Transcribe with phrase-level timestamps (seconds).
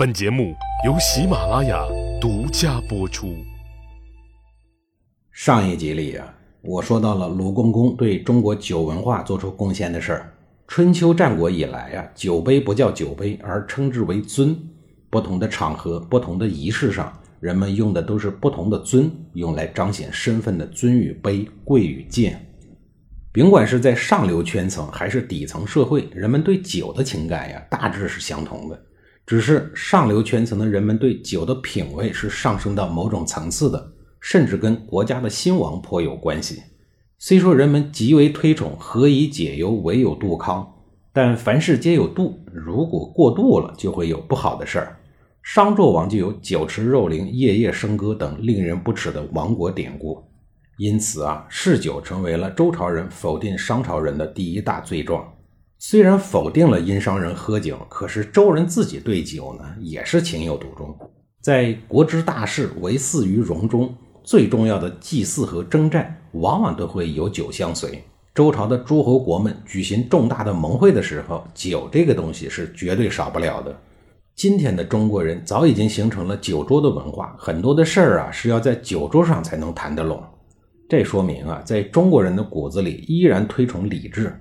[0.00, 0.56] 本节目
[0.86, 1.84] 由喜马拉雅
[2.18, 3.36] 独家播出。
[5.30, 10.32] 上一集里啊，我说到了鲁公公对中国酒文化做出贡献的事儿。
[10.66, 14.56] 春秋战国以来啊，酒杯不叫酒杯，而称之为尊。
[15.10, 22.42] 不同的场合、不同的仪式上，人们用的都是不同的尊，用来彰显身份的尊与卑、贵与贱。
[23.34, 28.82] 甭管是在上流圈层还是底层社会，人们对酒的情感呀，大致是相同的。
[29.26, 36.62] 只是上流圈层的人们对酒的品味是上升到某种层次的，甚至跟国家的兴亡颇有关系。
[37.18, 40.66] 虽说人们极为推崇“何以解忧，唯有杜康”，
[41.12, 44.96] 但凡事皆有度，如果过度了，就会有不好的事儿。
[45.42, 50.22] 商纣王就有“酒池肉林，夜夜笙歌”等令人不齿的亡国典故。
[50.78, 55.26] 因此啊，嗜酒成为了周朝人否定商朝人的第一大罪状。
[55.82, 60.94] 虽然否定了殷商人喝酒，可是周人自己对酒呢也是情有独钟。
[61.40, 68.04] 在国之大事为祀于戎中，最重要的祭祀和征战，往往都会有酒相随。
[68.34, 73.74] 周朝的诸侯国们举行重大的盟会的时候，酒这个东西是绝对少不了的。
[74.36, 80.22] 今天的中国人早已经形成了酒桌的文化，很多的事儿啊是要在酒桌上才能谈得拢。
[80.86, 84.38] 这说明啊，在中国人的骨子里依然推崇礼制。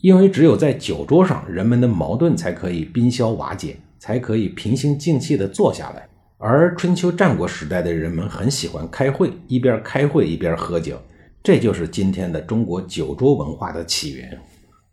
[0.00, 6.08] 因为只有在酒桌上，人们的矛盾才可以冰消瓦解，才可以平心静气地坐下来。
[6.38, 10.96] 而春秋战国时代的人们很喜欢开会，一边开会一边喝酒，
[11.42, 14.40] 这就是今天的中国酒桌文化的起源。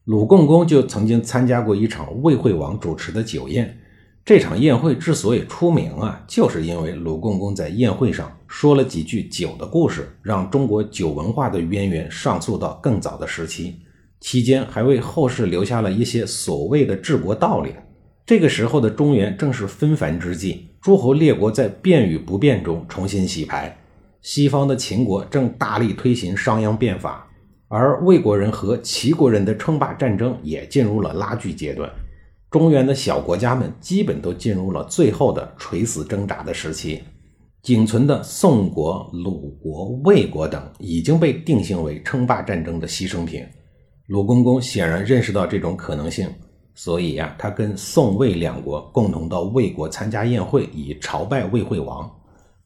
[0.04, 3.78] 鲁共公就曾经参加过一场魏惠王主持的酒宴，
[4.26, 13.80] 这场宴会之所以出名啊，就是因为鲁共公在宴会上说了几句酒的故事，让中国酒文化的渊源上溯到更早的时期。
[14.20, 17.74] 期间还为后世留下了一些所谓的治国道理。
[18.26, 23.78] 这个时候的中原正是纷繁之际，诸侯列国在变与不变中重新洗牌。
[24.22, 27.30] 西方的秦国正大力推行商鞅变法，
[27.70, 31.90] 而魏国人和齐国人的称霸战争也进入了拉锯阶段。
[32.50, 37.04] 中原的小国家们基本都进入了最后的垂死挣扎的时期。
[37.62, 43.46] 仅存的宋国、鲁国、魏国等已经被定性为称霸战争的牺牲品。
[44.08, 46.30] 鲁公公显然认识到这种可能性，
[46.74, 52.10] 所以呀，他跟宋魏两国共同到魏国参加宴会，以朝拜魏惠王。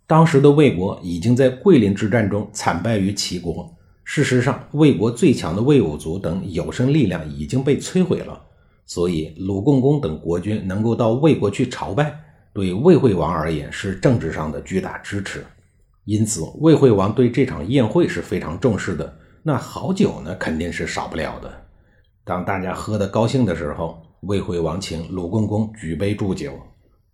[0.06, 3.68] 当时的魏国已经在桂林之战中惨败于齐国，
[4.04, 8.40] 事实上，魏国最强的魏武卒等有生力量已经被摧毁了。
[8.86, 12.14] 所以，鲁共公等国君能够到魏国去朝拜，
[12.54, 15.44] 对魏惠王而言是政治上的巨大支持。
[16.06, 19.12] 因此，魏惠王对这场宴会是非常重视的。
[19.44, 21.52] 那好酒呢，肯定是少不了的。
[22.24, 26.54] 当大家喝得高兴的时候，魏惠王请鲁公公举杯祝酒。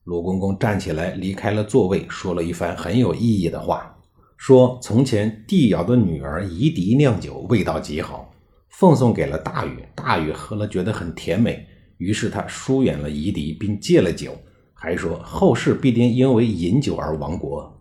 [0.04, 3.96] 鲁公公站起来离开了座位，说了一番很有意义的话，
[4.36, 8.30] 说：“从前帝尧的女儿夷狄酿酒，味道极好，
[8.70, 9.86] 奉送给了大禹。
[9.96, 11.66] 大禹喝了，觉得很甜美，
[11.98, 14.38] 于是他疏远了夷狄，并戒了酒，
[14.74, 17.74] 还说后世必定因为饮酒而亡国。”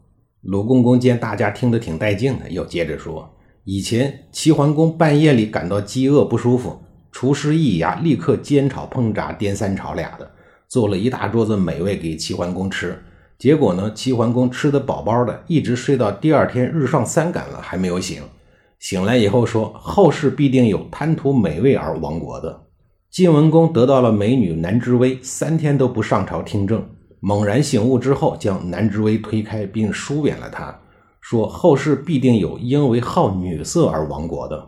[0.43, 3.28] 鲁公公见大家听得挺带劲的，又接着说。
[3.69, 6.78] 以前齐桓公半夜里感到饥饿不舒服，
[7.10, 10.31] 厨师一牙立刻煎炒烹炸颠三炒俩的
[10.69, 12.97] 做了一大桌子美味给齐桓公吃。
[13.37, 18.22] 结果呢，齐桓公吃得饱饱的，一直睡到第二天日上三竿了还没有醒。
[18.78, 22.62] 醒来以后说，后世必定有贪图美味而亡国的。
[23.10, 26.88] 晋文公得到了美女南之薇，三天都不上朝听政，
[27.19, 30.78] 猛然醒悟之后，将南之薇推开并疏远了他。
[31.29, 34.65] 说后世必定有因为好女色而亡国的。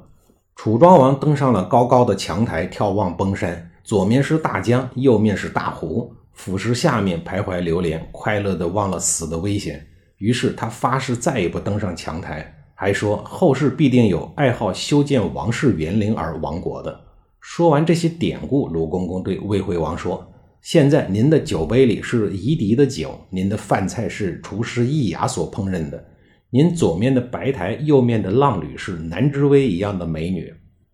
[0.57, 9.87] 楚庄王登上了高高的墙台，眺望崩山，左面是大江，右面是大湖，俯视下面徘徊流连，快乐的忘了死的危险。
[10.17, 17.01] 于是他发誓再也不登上墙台，还说后世必定有爱好修建王室园林而亡国的。
[17.39, 20.27] 说完这些典故，鲁公公对魏惠王说
[20.61, 26.05] ：“现在您的酒杯里是夷狄的酒，您的饭菜是厨师易牙所烹饪的。”
[26.51, 30.51] 您左面的白台，右面的浪女是南之薇一样的美女。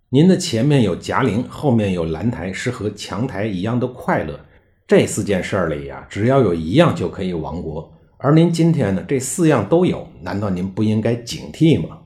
[0.08, 4.40] 您的前面有贾陵，后面有兰台，是和强台一样的快乐。
[4.84, 7.88] 这四件事儿里呀，只要有一样就可以亡国。
[8.16, 11.98] 而您今天呢，这四样都有，难道您不应该警惕吗？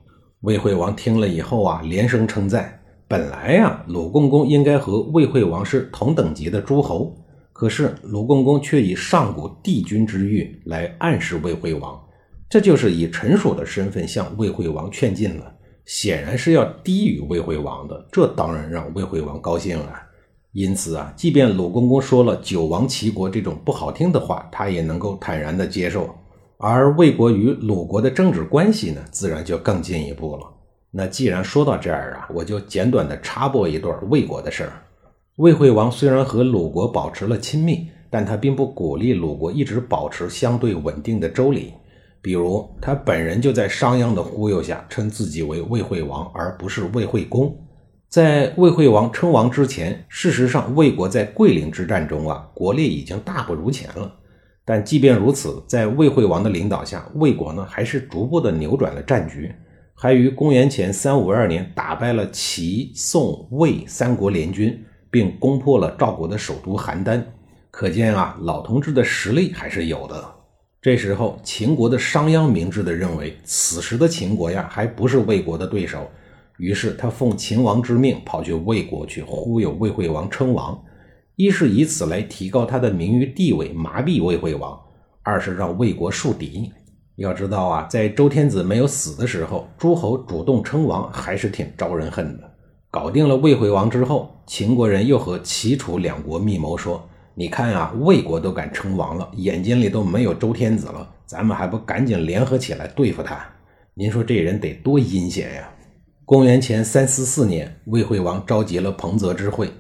[0.43, 2.79] 魏惠王听了以后啊，连声称赞。
[3.09, 7.17] 本来呀，鲁共公应该和魏惠王是同等级的诸侯，
[7.55, 11.99] 可是鲁共公却以上古帝君之誉来暗示魏惠王。
[12.49, 15.55] 这就是以臣属的身份向魏惠王劝进了，
[15.85, 18.07] 显然是要低于魏惠王的。
[18.11, 19.93] 这当然让魏惠王高兴了。
[20.53, 26.09] 因此啊，即便鲁公公说了“九亡齐国”这种不好听的话，他也能够坦然的接受。
[26.57, 30.43] 而魏国与鲁国的政治关系呢，自然就更进一步了。
[30.91, 34.73] 那既然说到这儿啊，我就简短的插播一段魏国的事儿。
[35.37, 41.75] 魏惠王虽然和鲁国保持了亲密，但他并不鼓励鲁国一直保持相对稳定的周礼。
[42.21, 47.57] 比如，他本人就在商鞅的忽悠下，称自己为魏惠王，而不是魏惠公。
[48.09, 54.13] 在魏惠王称王之前，事实上魏国在桂林之战中啊，国力已经大不如前了。
[54.65, 59.55] 但即便如此，在魏惠王的领导下，魏国呢还是逐步的扭转了战局，
[59.95, 67.23] 还于公元前三五二年打败了齐、宋、魏三国联军，并攻破了赵国的首都邯郸。
[67.71, 70.38] 可见啊，老同志的实力还是有的。
[70.89, 76.11] 这时候，秦国的商鞅明智地认为，此时的秦国呀，还不是魏国的对手。
[76.57, 80.83] 于是，他奉秦王之命，跑去魏国去忽悠魏惠王称王，
[81.37, 84.81] 一是以此来提高他的名誉地位，麻痹魏惠王；
[85.23, 86.73] 二是让魏国树敌。
[87.17, 92.51] 要知道啊，在周天子没有死的时候，诸侯主动称王还是挺招人恨的。
[92.91, 97.07] 搞定了魏惠王之后，秦国人又和齐楚两国密谋说。
[97.39, 103.39] 你看啊，魏国都敢称王了，眼睛里都没有周天子了，咱们还不赶紧联合起来对付他？
[103.95, 105.71] 您说这人得多阴险呀！
[106.25, 109.71] 公元前三四四年，魏惠王召集了彭泽之会，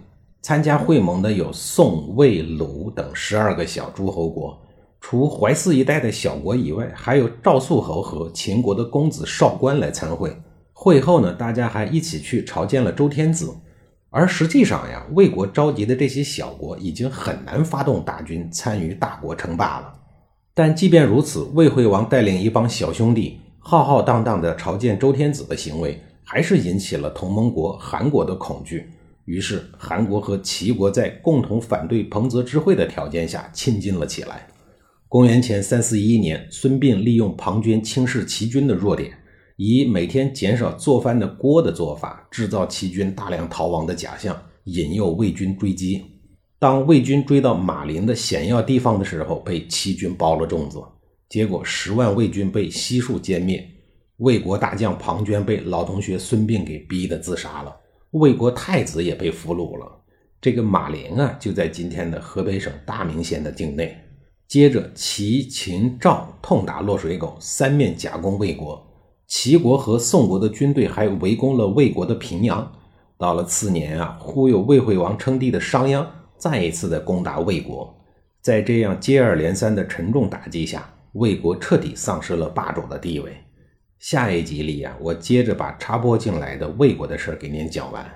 [0.41, 4.57] 参加会盟的有宋、魏、鲁等十二个小诸侯国，
[5.01, 10.33] 除淮泗一带的小国以外，还有赵肃侯和秦国的公子少官来参会。
[10.73, 13.53] 会后呢，大家还一起去朝见了周天子。
[14.11, 19.95] 而实际上呀，魏国召集的这些小国已经很难发动大军参与大国称霸了。
[20.55, 28.89] 但即便如此，魏惠王带领一帮小兄弟浩浩荡荡地朝见周天子的行为，还是引起了同盟国韩国的恐惧。
[29.27, 34.47] 于是，韩国和齐国在共同反对彭泽之会的条件下亲近了起来。
[35.07, 39.13] 公元前三四一年，孙膑利用庞涓轻视齐军的弱点。
[39.59, 46.05] 以每天减少做饭的锅的做法，制造齐军大量逃亡的假象，引诱魏军追击。
[46.61, 50.81] 当魏军追到马陵的险要地方的时候，被齐军包了粽子，
[51.29, 53.69] 结果十万魏军被悉数歼灭。
[54.19, 57.77] 魏国大将庞涓被老同学孙膑给逼得自杀了，
[58.13, 59.91] 魏国太子也被俘虏了。
[60.41, 63.99] 这个马陵啊，就在今天的河北省大名县的境内。
[64.47, 68.85] 接着，齐、秦、赵痛打落水狗，三面夹攻魏国。
[69.29, 72.73] 齐国和宋国的军队还围攻了魏国的平阳。
[73.19, 76.07] 到了次年啊，忽悠魏惠王称帝的商鞅
[76.39, 77.95] 再一次的攻打魏国。
[78.41, 83.37] 在这样接二连三的沉重打击下，魏国彻底丧失了霸主的地位。
[83.99, 88.09] 下一集里啊，我接着把插播进来的魏国的事儿给您讲完。